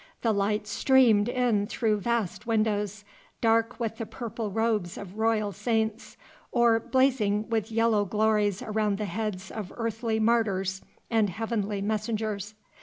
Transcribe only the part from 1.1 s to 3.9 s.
in through vast windows, dark